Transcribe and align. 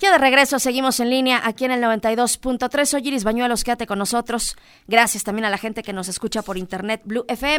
Ya 0.00 0.12
de 0.12 0.18
regreso, 0.18 0.60
seguimos 0.60 1.00
en 1.00 1.10
línea 1.10 1.42
aquí 1.44 1.64
en 1.64 1.72
el 1.72 1.82
92.3. 1.82 2.84
Soy 2.84 3.08
Iris 3.08 3.24
Bañuelos, 3.24 3.64
quédate 3.64 3.88
con 3.88 3.98
nosotros. 3.98 4.56
Gracias 4.86 5.24
también 5.24 5.44
a 5.44 5.50
la 5.50 5.58
gente 5.58 5.82
que 5.82 5.92
nos 5.92 6.06
escucha 6.08 6.42
por 6.42 6.56
internet, 6.56 7.02
bluefm.mx. 7.04 7.50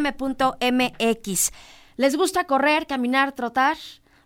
¿Les 1.96 2.16
gusta 2.16 2.44
correr, 2.44 2.86
caminar, 2.86 3.32
trotar? 3.32 3.76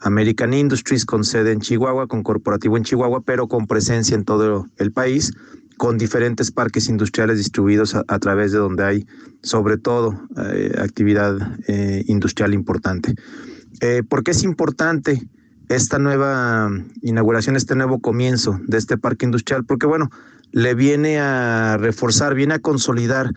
American 0.00 0.54
Industries 0.54 1.04
con 1.04 1.22
sede 1.22 1.52
en 1.52 1.60
Chihuahua, 1.60 2.06
con 2.06 2.22
corporativo 2.22 2.78
en 2.78 2.84
Chihuahua, 2.84 3.20
pero 3.26 3.46
con 3.46 3.66
presencia 3.66 4.14
en 4.14 4.24
todo 4.24 4.66
el 4.78 4.90
país, 4.90 5.34
con 5.76 5.98
diferentes 5.98 6.50
parques 6.50 6.88
industriales 6.88 7.36
distribuidos 7.36 7.94
a, 7.94 8.18
través 8.18 8.52
de 8.52 8.58
donde 8.58 8.84
hay 8.84 9.06
sobre 9.42 9.76
todo 9.76 10.18
eh, 10.38 10.72
actividad 10.78 11.36
eh, 11.66 12.04
industrial 12.06 12.54
importante. 12.54 13.14
Eh, 13.82 14.02
¿Por 14.08 14.24
qué 14.24 14.30
es 14.30 14.44
importante 14.44 15.28
esta 15.68 15.98
nueva 15.98 16.70
inauguración, 17.02 17.54
este 17.54 17.74
nuevo 17.74 18.00
comienzo 18.00 18.58
de 18.66 18.78
este 18.78 18.96
parque 18.96 19.26
industrial? 19.26 19.66
Porque 19.66 19.86
bueno, 19.86 20.10
le 20.52 20.74
viene 20.74 21.18
a 21.18 21.76
reforzar, 21.78 22.34
viene 22.34 22.54
a 22.54 22.58
consolidar 22.58 23.32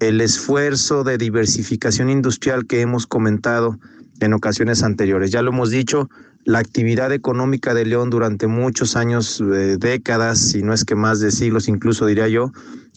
el 0.00 0.20
esfuerzo 0.20 1.04
de 1.04 1.18
diversificación 1.18 2.10
industrial 2.10 2.66
que 2.66 2.80
hemos 2.80 3.06
comentado 3.06 3.78
en 4.20 4.32
ocasiones 4.32 4.82
anteriores. 4.82 5.30
Ya 5.30 5.42
lo 5.42 5.50
hemos 5.50 5.70
dicho, 5.70 6.08
la 6.44 6.58
actividad 6.58 7.12
económica 7.12 7.74
de 7.74 7.84
León 7.86 8.10
durante 8.10 8.46
muchos 8.46 8.96
años, 8.96 9.40
eh, 9.40 9.76
décadas, 9.78 10.38
si 10.38 10.62
no 10.62 10.72
es 10.72 10.84
que 10.84 10.94
más 10.94 11.20
de 11.20 11.30
siglos 11.30 11.68
incluso 11.68 12.06
diría 12.06 12.28
yo, 12.28 12.52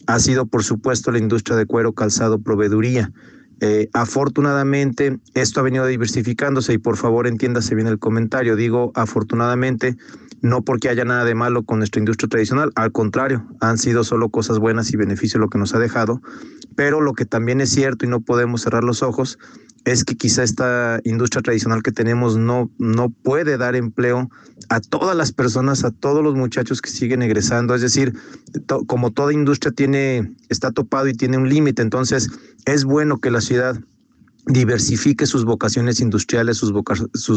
ha 0.06 0.18
sido 0.18 0.46
por 0.46 0.64
supuesto 0.64 1.10
la 1.12 1.18
industria 1.18 1.56
de 1.56 1.66
cuero, 1.66 1.92
calzado, 1.92 2.38
proveeduría. 2.38 3.12
Eh, 3.60 3.88
afortunadamente, 3.92 5.18
esto 5.34 5.60
ha 5.60 5.62
venido 5.62 5.86
diversificándose 5.86 6.74
y 6.74 6.78
por 6.78 6.96
favor 6.96 7.26
entiéndase 7.26 7.74
bien 7.74 7.86
el 7.86 7.98
comentario. 7.98 8.56
Digo 8.56 8.92
afortunadamente 8.94 9.96
no 10.42 10.62
porque 10.62 10.88
haya 10.88 11.04
nada 11.04 11.24
de 11.24 11.34
malo 11.34 11.64
con 11.64 11.78
nuestra 11.78 11.98
industria 11.98 12.28
tradicional, 12.28 12.70
al 12.74 12.92
contrario, 12.92 13.46
han 13.60 13.78
sido 13.78 14.04
solo 14.04 14.28
cosas 14.28 14.58
buenas 14.58 14.92
y 14.92 14.96
beneficio 14.96 15.40
lo 15.40 15.48
que 15.48 15.58
nos 15.58 15.74
ha 15.74 15.78
dejado, 15.78 16.20
pero 16.74 17.00
lo 17.00 17.14
que 17.14 17.24
también 17.24 17.60
es 17.60 17.70
cierto 17.70 18.04
y 18.04 18.08
no 18.08 18.20
podemos 18.20 18.62
cerrar 18.62 18.84
los 18.84 19.02
ojos 19.02 19.38
es 19.86 20.04
que 20.04 20.16
quizá 20.16 20.42
esta 20.42 21.00
industria 21.04 21.42
tradicional 21.42 21.80
que 21.80 21.92
tenemos 21.92 22.36
no, 22.36 22.68
no 22.76 23.08
puede 23.08 23.56
dar 23.56 23.76
empleo 23.76 24.28
a 24.68 24.80
todas 24.80 25.16
las 25.16 25.30
personas, 25.30 25.84
a 25.84 25.92
todos 25.92 26.24
los 26.24 26.34
muchachos 26.34 26.82
que 26.82 26.90
siguen 26.90 27.22
egresando, 27.22 27.72
es 27.72 27.82
decir, 27.82 28.12
como 28.86 29.12
toda 29.12 29.32
industria 29.32 29.70
tiene, 29.70 30.34
está 30.48 30.72
topado 30.72 31.06
y 31.06 31.14
tiene 31.14 31.38
un 31.38 31.48
límite, 31.48 31.82
entonces 31.82 32.28
es 32.64 32.84
bueno 32.84 33.18
que 33.18 33.30
la 33.30 33.40
ciudad 33.40 33.78
diversifique 34.46 35.24
sus 35.24 35.44
vocaciones 35.44 36.00
industriales, 36.00 36.56
sus, 36.56 36.72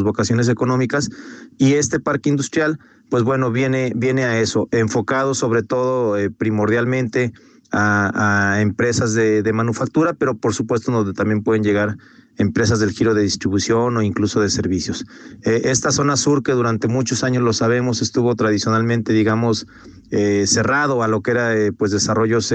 vocaciones 0.04 0.50
económicas 0.50 1.12
y 1.60 1.74
este 1.74 2.00
parque 2.00 2.30
industrial, 2.30 2.80
pues 3.10 3.22
bueno, 3.22 3.52
viene, 3.52 3.94
viene 3.96 4.24
a 4.24 4.40
eso, 4.40 4.68
enfocado 4.72 5.36
sobre 5.36 5.62
todo 5.62 6.18
eh, 6.18 6.32
primordialmente 6.32 7.32
a, 7.72 8.58
empresas 8.60 9.14
de, 9.14 9.54
manufactura, 9.54 10.14
pero 10.14 10.36
por 10.36 10.56
supuesto 10.56 10.92
donde 10.92 11.14
también 11.14 11.44
pueden 11.44 11.64
llegar 11.64 11.98
empresas 12.40 12.80
del 12.80 12.92
giro 12.92 13.14
de 13.14 13.22
distribución 13.22 13.96
o 13.96 14.02
incluso 14.02 14.42
de 14.42 14.50
servicios. 14.50 15.06
Eh, 15.44 15.62
esta 15.66 15.92
zona 15.92 16.18
sur 16.18 16.42
que 16.42 16.54
durante 16.54 16.88
muchos 16.88 17.24
años 17.24 17.44
lo 17.44 17.54
sabemos 17.54 18.02
estuvo 18.02 18.36
tradicionalmente, 18.36 19.14
digamos, 19.14 19.68
eh, 20.10 20.46
cerrado 20.48 21.04
a 21.04 21.08
lo 21.08 21.22
que 21.22 21.32
era 21.32 21.54
pues 21.78 21.92
desarrollos 21.92 22.52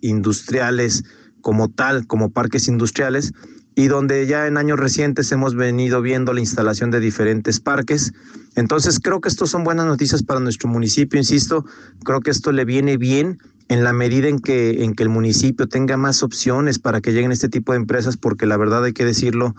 industriales 0.00 1.02
como 1.40 1.68
tal, 1.68 2.06
como 2.06 2.30
parques 2.30 2.68
industriales, 2.68 3.32
y 3.74 3.88
donde 3.88 4.26
ya 4.26 4.46
en 4.46 4.56
años 4.56 4.78
recientes 4.78 5.32
hemos 5.32 5.54
venido 5.54 6.00
viendo 6.00 6.32
la 6.32 6.40
instalación 6.40 6.90
de 6.90 7.00
diferentes 7.00 7.60
parques. 7.60 8.12
Entonces 8.54 9.00
creo 9.00 9.20
que 9.20 9.28
estos 9.28 9.50
son 9.50 9.64
buenas 9.64 9.86
noticias 9.86 10.22
para 10.22 10.40
nuestro 10.40 10.68
municipio, 10.68 11.18
insisto, 11.18 11.64
creo 12.04 12.20
que 12.20 12.30
esto 12.30 12.52
le 12.52 12.64
viene 12.64 12.96
bien 12.96 13.38
en 13.68 13.84
la 13.84 13.92
medida 13.92 14.28
en 14.28 14.40
que, 14.40 14.84
en 14.84 14.94
que 14.94 15.02
el 15.02 15.08
municipio 15.08 15.66
tenga 15.66 15.96
más 15.96 16.22
opciones 16.22 16.78
para 16.78 17.00
que 17.00 17.12
lleguen 17.12 17.32
este 17.32 17.48
tipo 17.48 17.72
de 17.72 17.78
empresas, 17.78 18.16
porque 18.16 18.46
la 18.46 18.56
verdad 18.56 18.84
hay 18.84 18.92
que 18.92 19.04
decirlo, 19.04 19.54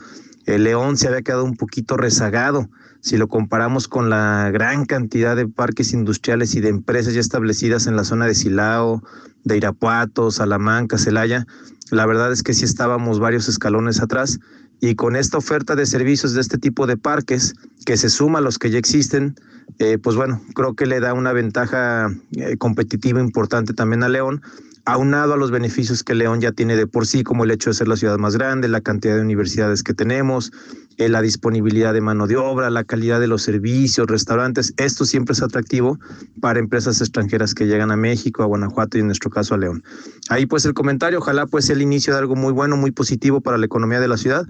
el 0.46 0.64
León 0.64 0.98
se 0.98 1.08
había 1.08 1.24
quedado 1.24 1.44
un 1.44 1.56
poquito 1.56 1.98
rezagado. 1.98 2.70
Si 3.02 3.18
lo 3.18 3.28
comparamos 3.28 3.88
con 3.88 4.10
la 4.10 4.50
gran 4.52 4.86
cantidad 4.86 5.36
de 5.36 5.48
parques 5.48 5.94
industriales 5.94 6.56
y 6.56 6.62
de 6.62 6.70
empresas 6.70 7.14
ya 7.14 7.20
establecidas 7.20 7.88
en 7.88 7.96
la 7.96 8.04
zona 8.04 8.26
de 8.26 8.36
Silao, 8.36 9.04
de 9.44 9.58
Irapuato, 9.58 10.32
Salamanca, 10.32 10.98
Celaya, 10.98 11.46
la 11.92 12.06
verdad 12.06 12.32
es 12.32 12.42
que 12.42 12.54
sí 12.54 12.66
estábamos 12.66 13.20
varios 13.20 13.48
escalones 13.48 14.02
atrás. 14.02 14.40
Y 14.82 14.96
con 14.96 15.16
esta 15.16 15.38
oferta 15.38 15.76
de 15.76 15.86
servicios 15.86 16.34
de 16.34 16.42
este 16.42 16.58
tipo 16.58 16.86
de 16.86 16.98
parques 16.98 17.54
que 17.86 17.98
se 17.98 18.10
suma 18.10 18.40
a 18.40 18.42
los 18.42 18.60
que 18.60 18.70
ya 18.70 18.78
existen, 18.78 19.36
eh, 19.80 19.98
pues 19.98 20.16
bueno, 20.16 20.42
creo 20.53 20.76
que 20.76 20.86
le 20.86 21.00
da 21.00 21.14
una 21.14 21.34
ventaja 21.34 22.09
eh, 22.36 22.58
competitiva 22.58 23.20
importante 23.20 23.74
también 23.74 24.03
a 24.03 24.09
León 24.09 24.42
aunado 24.86 25.34
a 25.34 25.38
los 25.38 25.50
beneficios 25.50 26.03
que 26.03 26.14
León 26.14 26.42
ya 26.42 26.52
tiene 26.52 26.76
de 26.76 26.86
por 26.86 27.08
sí, 27.08 27.24
como 27.24 27.44
el 27.44 27.52
hecho 27.52 27.72
de 27.72 27.74
ser 27.74 27.88
la 27.88 27.98
ciudad 27.98 28.18
más 28.20 28.36
grande, 28.38 28.68
la 28.68 28.81
cantidad 28.81 29.16
de 29.16 29.22
universidades 29.22 29.81
que 29.81 29.96
tenemos, 29.96 30.52
eh, 30.98 31.09
la 31.09 31.22
disponibilidad 31.22 31.92
de 31.92 32.02
mano 32.02 32.28
de 32.28 32.38
obra, 32.38 32.70
la 32.70 32.84
calidad 32.84 33.20
de 33.20 33.28
los 33.28 33.42
servicios, 33.42 34.08
restaurantes, 34.08 34.74
esto 34.78 35.06
siempre 35.06 35.34
es 35.34 35.42
atractivo 35.42 36.00
para 36.40 36.59
empresas 36.59 37.02
extranjeras 37.02 37.56
que 37.56 37.66
llegan 37.66 37.92
a 37.92 37.97
México, 37.97 38.44
a 38.44 38.46
Guanajuato 38.46 38.97
y 38.97 39.02
en 39.02 39.08
nuestro 39.08 39.32
caso 39.32 39.56
a 39.56 39.58
León. 39.58 39.84
Ahí 40.30 40.46
pues 40.46 40.66
el 40.66 40.76
comentario, 40.76 41.18
ojalá 41.18 41.47
pues 41.47 41.70
el 41.72 41.82
inicio 41.82 42.14
de 42.14 42.20
algo 42.20 42.36
muy 42.36 42.53
bueno, 42.53 42.78
muy 42.78 42.92
positivo 42.92 43.42
para 43.42 43.58
la 43.58 43.66
economía 43.66 44.00
de 44.00 44.08
la 44.08 44.18
ciudad 44.18 44.46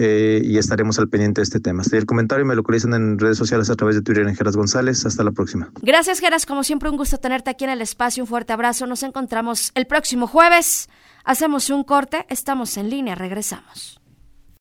eh, 0.00 0.40
y 0.44 0.58
estaremos 0.58 0.98
al 1.00 1.08
pendiente 1.08 1.40
de 1.40 1.42
este 1.42 1.58
tema. 1.58 1.82
Este 1.82 1.98
el 1.98 2.06
comentario 2.06 2.46
me 2.46 2.54
localizan 2.54 2.94
en 2.94 3.18
redes 3.18 3.36
sociales 3.36 3.68
a 3.68 3.74
través 3.74 3.96
de 3.96 4.02
Twitter 4.02 4.28
en 4.28 4.36
Geras 4.36 4.56
González. 4.56 5.04
Hasta 5.04 5.24
la 5.24 5.32
próxima. 5.32 5.70
Gracias, 5.82 6.20
Geras. 6.20 6.46
Como 6.46 6.62
siempre, 6.62 6.88
un 6.88 6.96
gusto 6.96 7.18
tenerte 7.18 7.50
aquí 7.50 7.64
en 7.64 7.70
el 7.70 7.82
espacio. 7.82 8.22
Un 8.22 8.28
fuerte 8.28 8.52
abrazo. 8.52 8.86
Nos 8.86 9.02
encontramos 9.02 9.72
el 9.74 9.86
próximo 9.86 10.28
jueves. 10.28 10.88
Hacemos 11.24 11.68
un 11.70 11.82
corte. 11.82 12.26
Estamos 12.28 12.76
en 12.76 12.90
línea. 12.90 13.16
Regresamos. 13.16 13.97